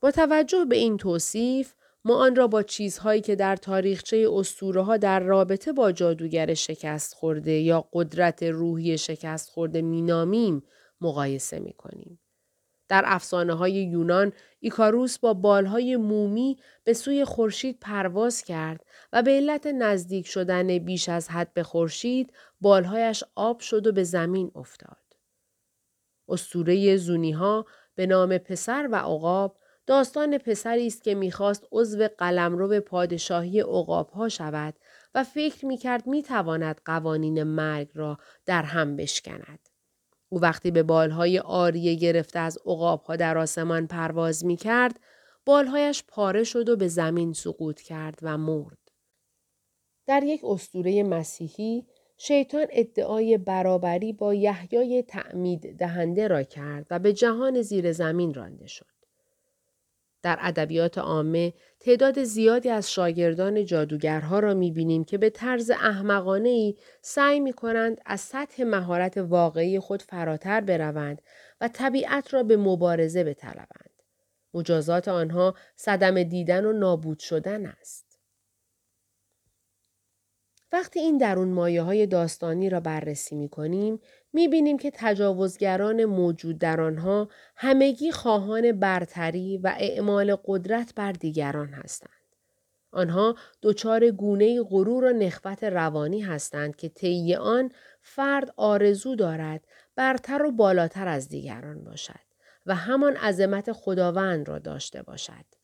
با 0.00 0.10
توجه 0.10 0.64
به 0.64 0.76
این 0.76 0.96
توصیف 0.96 1.74
ما 2.04 2.16
آن 2.16 2.36
را 2.36 2.46
با 2.46 2.62
چیزهایی 2.62 3.20
که 3.20 3.36
در 3.36 3.56
تاریخچه 3.56 4.28
اسطوره 4.32 4.82
ها 4.82 4.96
در 4.96 5.20
رابطه 5.20 5.72
با 5.72 5.92
جادوگر 5.92 6.54
شکست 6.54 7.14
خورده 7.14 7.52
یا 7.52 7.88
قدرت 7.92 8.42
روحی 8.42 8.98
شکست 8.98 9.50
خورده 9.50 9.82
مینامیم 9.82 10.62
مقایسه 11.00 11.58
می 11.58 11.72
کنیم. 11.72 12.18
در 12.88 13.02
افسانه 13.06 13.54
های 13.54 13.72
یونان 13.72 14.32
ایکاروس 14.60 15.18
با 15.18 15.34
بالهای 15.34 15.96
مومی 15.96 16.58
به 16.84 16.92
سوی 16.92 17.24
خورشید 17.24 17.78
پرواز 17.80 18.42
کرد 18.42 18.84
و 19.12 19.22
به 19.22 19.30
علت 19.30 19.66
نزدیک 19.66 20.26
شدن 20.26 20.78
بیش 20.78 21.08
از 21.08 21.28
حد 21.28 21.54
به 21.54 21.62
خورشید 21.62 22.32
بالهایش 22.60 23.24
آب 23.34 23.60
شد 23.60 23.86
و 23.86 23.92
به 23.92 24.04
زمین 24.04 24.50
افتاد. 24.54 25.01
اسطوره 26.32 26.96
زونی 26.96 27.32
ها 27.32 27.66
به 27.94 28.06
نام 28.06 28.38
پسر 28.38 28.88
و 28.92 28.96
عقاب 28.96 29.56
داستان 29.86 30.38
پسری 30.38 30.86
است 30.86 31.04
که 31.04 31.14
می‌خواست 31.14 31.66
عضو 31.72 32.08
قلمرو 32.18 32.80
پادشاهی 32.80 33.60
عقاب 33.60 34.10
ها 34.10 34.28
شود 34.28 34.74
و 35.14 35.24
فکر 35.24 35.66
می‌کرد 35.66 36.06
می‌تواند 36.06 36.80
قوانین 36.84 37.42
مرگ 37.42 37.90
را 37.94 38.18
در 38.46 38.62
هم 38.62 38.96
بشکند. 38.96 39.68
او 40.28 40.40
وقتی 40.40 40.70
به 40.70 40.82
بالهای 40.82 41.38
آریه 41.38 41.94
گرفته 41.94 42.38
از 42.38 42.58
عقابها 42.66 43.16
در 43.16 43.38
آسمان 43.38 43.86
پرواز 43.86 44.44
می 44.44 44.56
کرد، 44.56 45.00
بالهایش 45.44 46.04
پاره 46.08 46.44
شد 46.44 46.68
و 46.68 46.76
به 46.76 46.88
زمین 46.88 47.32
سقوط 47.32 47.80
کرد 47.80 48.18
و 48.22 48.38
مرد. 48.38 48.78
در 50.06 50.22
یک 50.22 50.40
استوره 50.44 51.02
مسیحی، 51.02 51.86
شیطان 52.24 52.66
ادعای 52.70 53.38
برابری 53.38 54.12
با 54.12 54.34
یحیای 54.34 55.02
تعمید 55.02 55.78
دهنده 55.78 56.28
را 56.28 56.42
کرد 56.42 56.86
و 56.90 56.98
به 56.98 57.12
جهان 57.12 57.62
زیر 57.62 57.92
زمین 57.92 58.34
رانده 58.34 58.66
شد. 58.66 58.86
در 60.22 60.38
ادبیات 60.40 60.98
عامه 60.98 61.52
تعداد 61.80 62.24
زیادی 62.24 62.68
از 62.68 62.92
شاگردان 62.92 63.64
جادوگرها 63.64 64.38
را 64.38 64.54
می‌بینیم 64.54 65.04
که 65.04 65.18
به 65.18 65.30
طرز 65.30 65.70
احمقانه 65.70 66.48
ای 66.48 66.74
سعی 67.00 67.40
می 67.40 67.52
کنند 67.52 68.00
از 68.06 68.20
سطح 68.20 68.64
مهارت 68.64 69.16
واقعی 69.16 69.78
خود 69.80 70.02
فراتر 70.02 70.60
بروند 70.60 71.22
و 71.60 71.68
طبیعت 71.68 72.34
را 72.34 72.42
به 72.42 72.56
مبارزه 72.56 73.24
بطلبند. 73.24 73.90
مجازات 74.54 75.08
آنها 75.08 75.54
صدم 75.76 76.22
دیدن 76.22 76.64
و 76.64 76.72
نابود 76.72 77.18
شدن 77.18 77.66
است. 77.66 78.11
وقتی 80.72 81.00
این 81.00 81.18
درون 81.18 81.48
مایه 81.48 81.82
های 81.82 82.06
داستانی 82.06 82.70
را 82.70 82.80
بررسی 82.80 83.36
می 83.36 83.48
کنیم، 83.48 84.00
می 84.32 84.48
بینیم 84.48 84.78
که 84.78 84.92
تجاوزگران 84.94 86.04
موجود 86.04 86.58
در 86.58 86.80
آنها 86.80 87.28
همگی 87.56 88.10
خواهان 88.10 88.72
برتری 88.72 89.58
و 89.58 89.74
اعمال 89.78 90.36
قدرت 90.44 90.94
بر 90.94 91.12
دیگران 91.12 91.68
هستند. 91.68 92.10
آنها 92.92 93.36
دچار 93.62 94.10
گونه 94.10 94.62
غرور 94.62 95.04
و 95.04 95.12
نخوت 95.12 95.64
روانی 95.64 96.20
هستند 96.20 96.76
که 96.76 96.88
طی 96.88 97.34
آن 97.34 97.70
فرد 98.02 98.54
آرزو 98.56 99.14
دارد 99.14 99.64
برتر 99.96 100.42
و 100.42 100.50
بالاتر 100.50 101.08
از 101.08 101.28
دیگران 101.28 101.84
باشد 101.84 102.32
و 102.66 102.74
همان 102.74 103.16
عظمت 103.16 103.72
خداوند 103.72 104.48
را 104.48 104.58
داشته 104.58 105.02
باشد. 105.02 105.61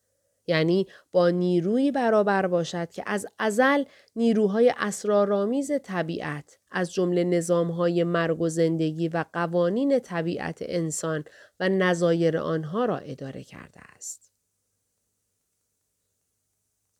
یعنی 0.49 0.87
با 1.13 1.31
نیروی 1.31 1.91
برابر 1.91 2.47
باشد 2.47 2.91
که 2.91 3.03
از 3.07 3.27
ازل 3.39 3.85
نیروهای 4.17 4.75
اسرارآمیز 4.77 5.71
طبیعت 5.83 6.59
از 6.71 6.93
جمله 6.93 7.25
نظامهای 7.25 8.05
مرگ 8.05 8.41
و 8.41 8.49
زندگی 8.49 9.09
و 9.09 9.25
قوانین 9.33 9.99
طبیعت 9.99 10.59
انسان 10.61 11.25
و 11.61 11.69
نظایر 11.69 12.39
آنها 12.39 12.85
را 12.85 12.99
اداره 12.99 13.45
کرده 13.45 13.81
است. 13.97 14.33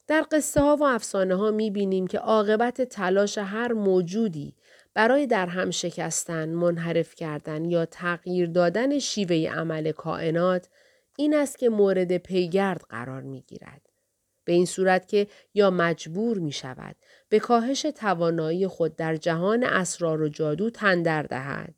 در 0.07 0.25
قصه 0.33 0.61
ها 0.61 0.77
و 0.77 0.85
افسانه 0.85 1.35
ها 1.35 1.51
می 1.51 1.71
بینیم 1.71 2.07
که 2.07 2.19
عاقبت 2.19 2.83
تلاش 2.83 3.39
هر 3.39 3.73
موجودی 3.73 4.55
برای 4.95 5.27
در 5.27 5.47
هم 5.47 5.71
شکستن، 5.71 6.49
منحرف 6.49 7.15
کردن 7.15 7.65
یا 7.65 7.87
تغییر 7.87 8.51
دادن 8.51 8.99
شیوه 8.99 9.51
عمل 9.55 9.93
کائنات 9.93 10.69
این 11.21 11.35
است 11.35 11.59
که 11.59 11.69
مورد 11.69 12.17
پیگرد 12.17 12.81
قرار 12.89 13.23
می 13.23 13.43
گیرد. 13.43 13.89
به 14.45 14.53
این 14.53 14.67
صورت 14.67 15.09
که 15.09 15.27
یا 15.55 15.71
مجبور 15.71 16.39
می 16.39 16.53
شود 16.53 16.97
به 17.29 17.39
کاهش 17.39 17.83
توانایی 17.83 18.67
خود 18.67 18.97
در 18.97 19.17
جهان 19.17 19.65
اسرار 19.65 20.23
و 20.23 20.29
جادو 20.29 20.71
تندر 20.71 21.23
دهد 21.23 21.75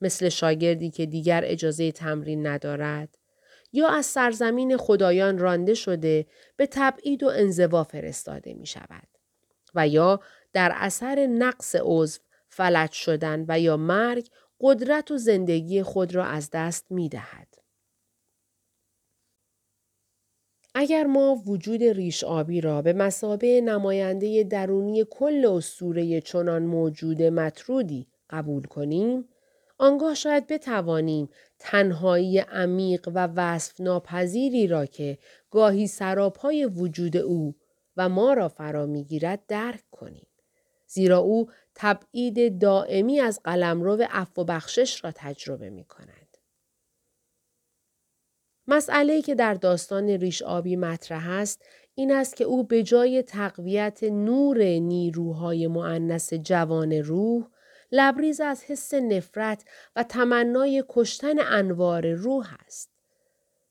مثل 0.00 0.28
شاگردی 0.28 0.90
که 0.90 1.06
دیگر 1.06 1.42
اجازه 1.44 1.92
تمرین 1.92 2.46
ندارد 2.46 3.18
یا 3.72 3.88
از 3.88 4.06
سرزمین 4.06 4.76
خدایان 4.76 5.38
رانده 5.38 5.74
شده 5.74 6.26
به 6.56 6.68
تبعید 6.70 7.22
و 7.22 7.28
انزوا 7.28 7.84
فرستاده 7.84 8.54
می 8.54 8.66
شود 8.66 9.08
و 9.74 9.88
یا 9.88 10.20
در 10.52 10.72
اثر 10.74 11.26
نقص 11.26 11.76
عضو 11.80 12.20
فلج 12.48 12.92
شدن 12.92 13.44
و 13.48 13.60
یا 13.60 13.76
مرگ 13.76 14.28
قدرت 14.60 15.10
و 15.10 15.18
زندگی 15.18 15.82
خود 15.82 16.14
را 16.14 16.24
از 16.24 16.50
دست 16.52 16.86
می 16.90 17.08
دهد. 17.08 17.51
اگر 20.74 21.04
ما 21.04 21.42
وجود 21.46 21.82
ریش 21.82 22.24
آبی 22.24 22.60
را 22.60 22.82
به 22.82 22.92
مسابه 22.92 23.60
نماینده 23.60 24.44
درونی 24.44 25.04
کل 25.10 25.46
اسطوره 25.46 26.20
چنان 26.20 26.62
موجود 26.62 27.22
مطرودی 27.22 28.06
قبول 28.30 28.62
کنیم، 28.62 29.28
آنگاه 29.78 30.14
شاید 30.14 30.46
بتوانیم 30.46 31.28
تنهایی 31.58 32.38
عمیق 32.38 33.08
و 33.14 33.28
وصف 33.36 33.80
ناپذیری 33.80 34.66
را 34.66 34.86
که 34.86 35.18
گاهی 35.50 35.86
سراپای 35.86 36.64
وجود 36.64 37.16
او 37.16 37.54
و 37.96 38.08
ما 38.08 38.32
را 38.32 38.48
فرا 38.48 38.86
می‌گیرد 38.86 39.46
درک 39.48 39.82
کنیم. 39.90 40.26
زیرا 40.86 41.18
او 41.18 41.50
تبعید 41.74 42.58
دائمی 42.60 43.20
از 43.20 43.40
قلمرو 43.44 44.06
عفو 44.10 44.42
و 44.42 44.44
بخشش 44.44 45.04
را 45.04 45.12
تجربه 45.14 45.70
می 45.70 45.84
کند. 45.84 46.21
مسئله 48.72 49.22
که 49.22 49.34
در 49.34 49.54
داستان 49.54 50.08
ریش 50.08 50.42
آبی 50.42 50.76
مطرح 50.76 51.30
است 51.30 51.64
این 51.94 52.12
است 52.12 52.36
که 52.36 52.44
او 52.44 52.64
به 52.64 52.82
جای 52.82 53.22
تقویت 53.22 54.04
نور 54.04 54.62
نیروهای 54.62 55.66
معنس 55.66 56.34
جوان 56.34 56.92
روح 56.92 57.46
لبریز 57.92 58.40
از 58.40 58.62
حس 58.64 58.94
نفرت 58.94 59.64
و 59.96 60.02
تمنای 60.02 60.84
کشتن 60.88 61.34
انوار 61.38 62.12
روح 62.12 62.54
است. 62.66 62.90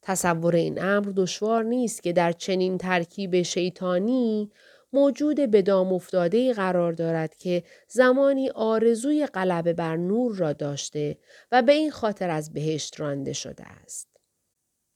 تصور 0.02 0.56
این 0.56 0.84
امر 0.84 1.12
دشوار 1.16 1.64
نیست 1.64 2.04
که 2.04 2.14
در 2.14 2.32
چنین 2.32 2.78
ترکیب 2.78 3.42
شیطانی 3.42 4.52
موجود 4.94 5.52
به 5.52 5.62
دام 5.62 5.94
افتاده 5.94 6.54
قرار 6.54 6.94
دارد 6.94 7.38
که 7.38 7.64
زمانی 7.88 8.50
آرزوی 8.50 9.26
غلبه 9.26 9.74
بر 9.74 9.96
نور 9.96 10.36
را 10.36 10.54
داشته 10.54 11.18
و 11.52 11.62
به 11.62 11.72
این 11.72 11.92
خاطر 11.92 12.30
از 12.30 12.54
بهشت 12.54 13.00
رانده 13.00 13.34
شده 13.34 13.64
است. 13.64 14.11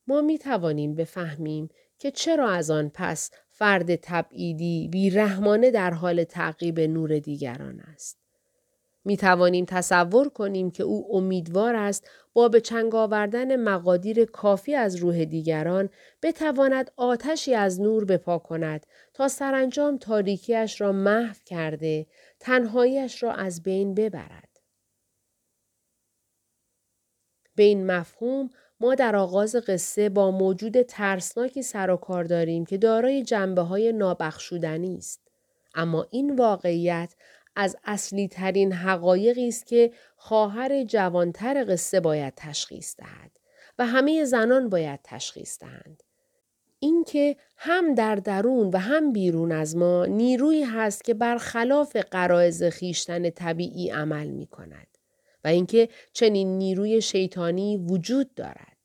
ما 0.08 0.22
می 0.22 0.38
توانیم 0.38 0.96
بفهمیم 0.96 1.70
که 2.00 2.12
چرا 2.12 2.50
از 2.50 2.72
آن 2.72 2.92
پس 2.94 3.32
فرد 3.50 3.96
تبعیدی 3.96 4.90
بیرحمانه 4.92 5.72
در 5.72 5.92
حال 5.92 6.24
تعقیب 6.24 6.80
نور 6.80 7.20
دیگران 7.20 7.80
است. 7.80 8.26
می 9.06 9.18
توانیم 9.18 9.66
تصور 9.66 10.30
کنیم 10.30 10.72
که 10.72 10.84
او 10.84 11.16
امیدوار 11.16 11.76
است 11.76 12.10
با 12.34 12.50
به 12.50 12.62
چنگ 12.62 12.96
آوردن 12.96 13.56
مقادیر 13.56 14.26
کافی 14.26 14.76
از 14.76 14.96
روح 14.96 15.26
دیگران 15.26 15.90
بتواند 16.24 16.92
آتشی 16.96 17.54
از 17.54 17.82
نور 17.82 18.06
بپا 18.06 18.40
کند 18.40 18.86
تا 19.14 19.28
سرانجام 19.28 19.98
تاریکیش 19.98 20.82
را 20.82 20.92
محو 20.92 21.36
کرده 21.46 22.06
تنهاییش 22.40 23.24
را 23.24 23.34
از 23.34 23.64
بین 23.64 23.94
ببرد. 23.94 24.50
به 27.56 27.64
این 27.64 27.86
مفهوم 27.92 28.50
ما 28.80 28.96
در 28.96 29.16
آغاز 29.16 29.56
قصه 29.56 30.10
با 30.10 30.32
موجود 30.32 30.82
ترسناکی 30.82 31.62
سر 31.62 31.90
و 31.90 31.98
کار 31.98 32.24
داریم 32.24 32.66
که 32.66 32.78
دارای 32.78 33.24
جنبه 33.24 33.62
های 33.62 33.92
نابخشودنی 33.92 34.98
است. 34.98 35.22
اما 35.76 36.08
این 36.12 36.36
واقعیت 36.36 37.16
از 37.56 37.78
اصلی 37.84 38.28
ترین 38.28 38.74
حقایقی 38.74 39.48
است 39.48 39.66
که 39.66 39.92
خواهر 40.18 40.84
جوانتر 40.84 41.66
قصه 41.70 42.00
باید 42.00 42.34
تشخیص 42.36 42.96
دهد 42.98 43.32
و 43.80 43.86
همه 43.86 44.26
زنان 44.26 44.70
باید 44.70 45.00
تشخیص 45.04 45.60
دهند. 45.60 46.04
اینکه 46.80 47.36
هم 47.58 47.96
در 47.96 48.16
درون 48.16 48.70
و 48.70 48.78
هم 48.78 49.14
بیرون 49.14 49.52
از 49.52 49.76
ما 49.76 50.06
نیرویی 50.06 50.64
هست 50.64 51.04
که 51.04 51.14
برخلاف 51.14 51.96
قرائز 51.96 52.64
خیشتن 52.64 53.30
طبیعی 53.30 53.90
عمل 53.90 54.28
می 54.28 54.48
کند. 54.48 54.95
و 55.46 55.48
اینکه 55.48 55.90
چنین 56.14 56.58
نیروی 56.58 57.02
شیطانی 57.02 57.78
وجود 57.78 58.34
دارد. 58.34 58.78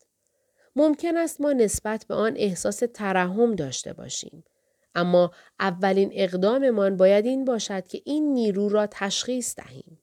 ممکن 0.75 1.17
است 1.17 1.41
ما 1.41 1.51
نسبت 1.51 2.05
به 2.07 2.15
آن 2.15 2.33
احساس 2.35 2.83
ترحم 2.93 3.55
داشته 3.55 3.93
باشیم. 3.93 4.43
اما 4.95 5.31
اولین 5.59 6.09
اقداممان 6.13 6.97
باید 6.97 7.25
این 7.25 7.45
باشد 7.45 7.87
که 7.87 8.01
این 8.05 8.33
نیرو 8.33 8.69
را 8.69 8.87
تشخیص 8.91 9.55
دهیم. 9.55 9.99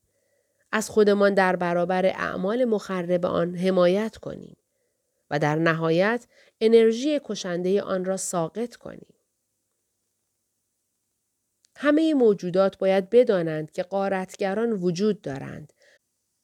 از 0.72 0.90
خودمان 0.90 1.34
در 1.34 1.56
برابر 1.56 2.06
اعمال 2.06 2.64
مخرب 2.64 3.26
آن 3.26 3.54
حمایت 3.54 4.16
کنیم 4.16 4.56
و 5.30 5.38
در 5.38 5.56
نهایت 5.56 6.26
انرژی 6.60 7.20
کشنده 7.24 7.82
آن 7.82 8.04
را 8.04 8.16
ساقط 8.16 8.76
کنیم. 8.76 9.14
همه 11.76 12.14
موجودات 12.14 12.78
باید 12.78 13.10
بدانند 13.10 13.70
که 13.70 13.82
قارتگران 13.82 14.72
وجود 14.72 15.22
دارند 15.22 15.72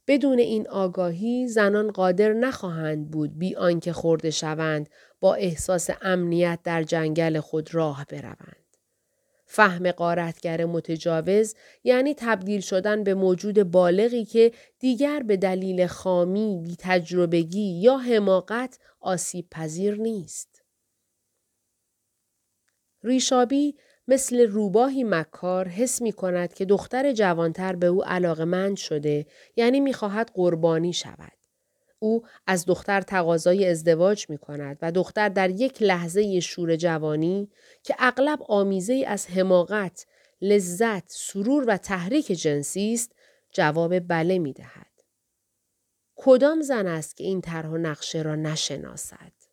بدون 0.06 0.38
این 0.38 0.68
آگاهی 0.68 1.48
زنان 1.48 1.90
قادر 1.90 2.32
نخواهند 2.32 3.10
بود 3.10 3.38
بی 3.38 3.54
آنکه 3.56 3.92
خورده 3.92 4.30
شوند 4.30 4.88
با 5.20 5.34
احساس 5.34 5.90
امنیت 6.02 6.58
در 6.64 6.82
جنگل 6.82 7.40
خود 7.40 7.74
راه 7.74 8.04
بروند. 8.04 8.64
فهم 9.46 9.90
قارتگر 9.90 10.64
متجاوز 10.64 11.54
یعنی 11.84 12.14
تبدیل 12.18 12.60
شدن 12.60 13.04
به 13.04 13.14
موجود 13.14 13.62
بالغی 13.62 14.24
که 14.24 14.52
دیگر 14.78 15.22
به 15.22 15.36
دلیل 15.36 15.86
خامی، 15.86 16.60
بی 16.62 16.76
تجربگی 16.78 17.80
یا 17.80 17.98
حماقت 17.98 18.78
آسیب 19.00 19.46
پذیر 19.50 19.94
نیست. 19.94 20.62
ریشابی 23.02 23.76
مثل 24.08 24.40
روباهی 24.40 25.04
مکار 25.04 25.68
حس 25.68 26.02
می 26.02 26.12
کند 26.12 26.54
که 26.54 26.64
دختر 26.64 27.12
جوانتر 27.12 27.76
به 27.76 27.86
او 27.86 28.04
علاقمند 28.04 28.76
شده 28.76 29.26
یعنی 29.56 29.80
می 29.80 29.92
خواهد 29.92 30.30
قربانی 30.34 30.92
شود. 30.92 31.32
او 31.98 32.22
از 32.46 32.66
دختر 32.66 33.00
تقاضای 33.00 33.68
ازدواج 33.68 34.30
می 34.30 34.38
کند 34.38 34.78
و 34.82 34.92
دختر 34.92 35.28
در 35.28 35.50
یک 35.50 35.82
لحظه 35.82 36.40
شور 36.40 36.76
جوانی 36.76 37.50
که 37.82 37.94
اغلب 37.98 38.38
آمیزه 38.48 39.04
از 39.06 39.26
حماقت، 39.26 40.06
لذت، 40.40 41.04
سرور 41.06 41.64
و 41.68 41.76
تحریک 41.76 42.26
جنسی 42.26 42.94
است 42.94 43.12
جواب 43.52 44.08
بله 44.08 44.38
می 44.38 44.52
دهد. 44.52 44.86
کدام 46.16 46.62
زن 46.62 46.86
است 46.86 47.16
که 47.16 47.24
این 47.24 47.40
طرح 47.40 47.68
و 47.68 47.76
نقشه 47.76 48.22
را 48.22 48.36
نشناسد؟ 48.36 49.43